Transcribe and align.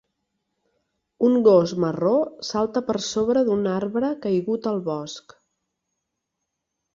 Un 1.27 1.35
gos 1.47 1.73
marró 1.83 2.13
salta 2.47 2.83
per 2.87 2.95
sobre 3.09 3.45
d'un 3.51 3.69
arbre 3.75 4.11
caigut 4.25 4.67
al 4.73 4.81
bosc. 4.89 5.37